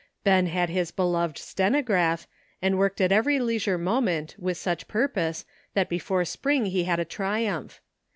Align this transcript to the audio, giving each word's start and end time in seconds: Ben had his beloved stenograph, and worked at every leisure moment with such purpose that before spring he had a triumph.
Ben 0.23 0.47
had 0.47 0.69
his 0.71 0.89
beloved 0.89 1.37
stenograph, 1.37 2.25
and 2.59 2.79
worked 2.79 2.99
at 2.99 3.11
every 3.11 3.37
leisure 3.39 3.77
moment 3.77 4.33
with 4.39 4.57
such 4.57 4.87
purpose 4.87 5.45
that 5.75 5.89
before 5.89 6.25
spring 6.25 6.65
he 6.65 6.85
had 6.85 6.99
a 6.99 7.05
triumph. 7.05 7.79